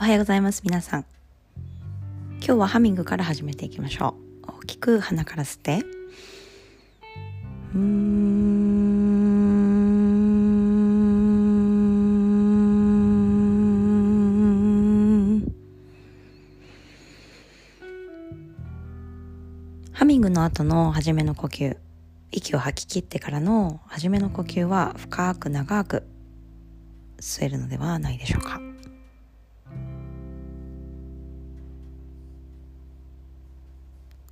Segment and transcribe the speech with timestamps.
[0.00, 0.62] はようございます。
[0.64, 1.04] 皆さん。
[2.36, 4.14] 今日はハミングから始めていきましょ
[4.46, 4.52] う。
[4.60, 5.84] 大きく鼻から吸って。
[19.92, 21.76] ハミングの後の初めの呼吸。
[22.30, 26.04] 息を吐き切ってからの初めの呼吸は深く長く
[27.18, 28.60] 吸えるのではないでしょうか。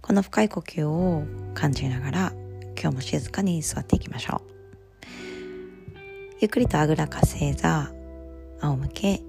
[0.07, 2.33] この深い呼吸を感じながら
[2.81, 4.41] 今日も静かに座っていきましょう。
[6.39, 7.91] ゆっくりとあぐらか正座
[8.61, 9.21] 仰向け。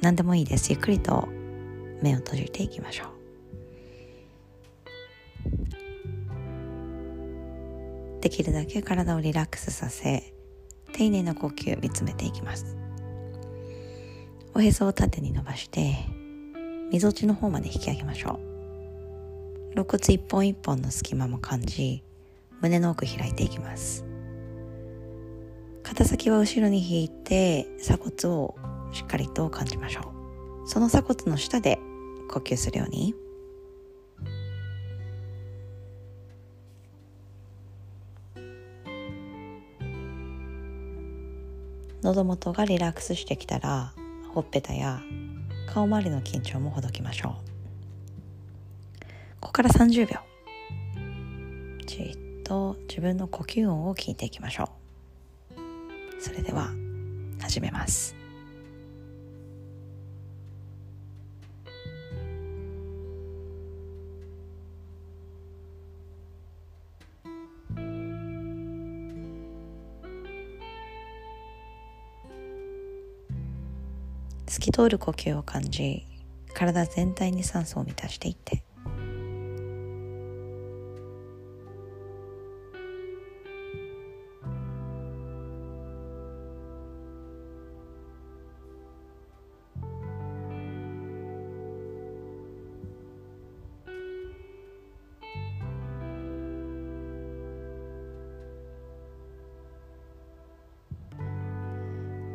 [0.00, 0.70] 何でもいいです。
[0.70, 1.28] ゆっくりと
[2.02, 3.08] 目を閉じていきましょう。
[8.20, 10.32] できるだけ体をリラックスさせ
[10.92, 12.76] 丁寧な呼吸見つめていきます。
[14.54, 15.96] おへそを縦に伸ばして
[16.92, 18.51] みぞちの方まで引き上げましょう。
[19.74, 22.04] 肋骨一本一本の隙間も感じ
[22.60, 24.04] 胸の奥開いていきます。
[25.82, 28.54] 肩先は後ろに引いて鎖骨を
[28.92, 30.12] しっかりと感じましょ
[30.64, 30.68] う。
[30.68, 31.78] その鎖骨の下で
[32.30, 33.14] 呼吸するように。
[42.02, 43.94] 喉元がリラックスしてきたら
[44.34, 45.00] ほっぺたや
[45.72, 47.51] 顔周りの緊張もほどきましょう。
[49.42, 50.20] ここから30秒。
[51.84, 54.70] じっと自分の呼吸音を聞いていきましょ
[55.56, 56.22] う。
[56.22, 56.70] それでは
[57.40, 58.14] 始めます。
[74.46, 76.06] 透き通る呼吸を感じ
[76.54, 78.62] 体全体に酸素を満たしていって。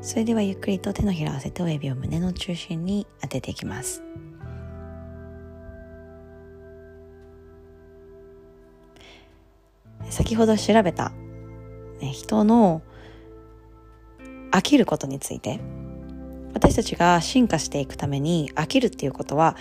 [0.02, 4.04] それではゆっくりと手のひらを合わせて親指を胸の中心に当てていきます。
[10.10, 11.12] 先ほど調べた、
[12.00, 12.82] ね、人の
[14.52, 15.60] 飽きることについて
[16.54, 19.56] 私たちが進化していくために飽きるっていうことは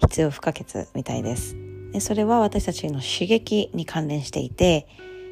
[0.00, 1.56] 必要不可欠みたいです。
[1.92, 4.86] でそれは私たちの刺激に関連していて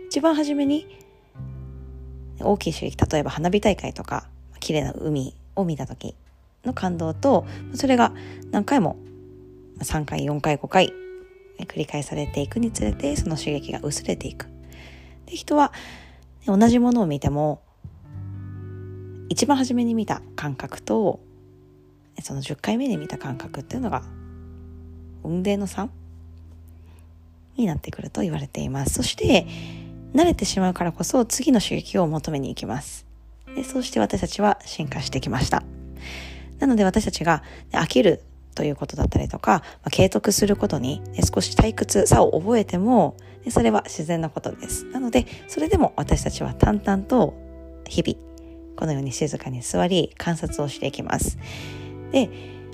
[0.08, 0.86] 一番初めに
[2.40, 4.28] 大きい刺激例えば花火大会とか
[4.60, 6.14] 綺麗な海を見た時
[6.64, 8.12] の感動とそれが
[8.50, 8.96] 何回も
[9.80, 10.92] 3回4回5回
[11.60, 14.46] 繰り返されていくにつれてその刺激が薄れていく。
[15.26, 15.72] で人は
[16.46, 17.62] 同じものを見ても
[19.28, 21.20] 一番初めに見た感覚と
[22.22, 24.02] その10回目に見た感覚っていうのが
[25.22, 25.88] 運命の差
[27.56, 28.94] になってくると言われています。
[28.94, 29.46] そして
[30.14, 33.09] 慣れてしまうからこそ次の刺激を求めに行きます。
[33.54, 35.62] でそうして私たちは進化してきました。
[36.58, 38.22] なので私たちが飽きる
[38.54, 41.00] ということだったりとか、まあ、継続することに
[41.34, 43.16] 少し退屈さを覚えても
[43.48, 44.84] それは自然なことです。
[44.86, 47.34] なのでそれでも私たちは淡々と
[47.88, 48.18] 日々
[48.76, 51.38] このように静かに座り観察をしていきます。
[52.12, 52.28] で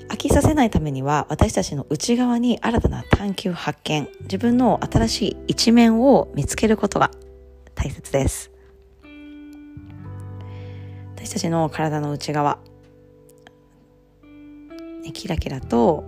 [0.09, 7.11] 飽きさせないためには私たちの内側に新たな探求発見自分の新しい一面を見つけることが
[7.75, 8.56] 大切です。
[11.27, 12.57] 私たちの体の内側、
[15.03, 16.05] ね、キラキラと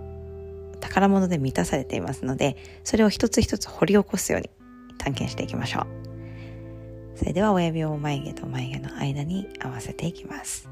[0.80, 4.48] 宝物で満たされていますのでそれを一つ一つ掘り起こすように
[4.96, 7.18] 探検していきましょう。
[7.18, 10.70] それでは親指を眉毛と眉毛の間に合わせていきます。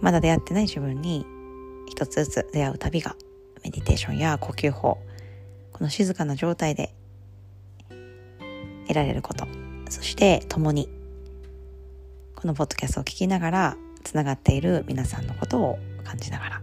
[0.00, 1.24] まだ出会ってない自分に
[1.86, 3.14] 一つずつ出会う旅が
[3.62, 4.98] メディテーションや呼吸法
[5.72, 6.92] この静かな状態で
[8.88, 9.46] 得られること
[9.88, 10.95] そして共に
[12.36, 16.62] このポッドキャストを聞きながらつながっている皆さんのことを感じながら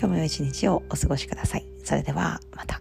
[0.00, 1.66] 日も良い一日をお過ごしください。
[1.84, 2.80] それではまた。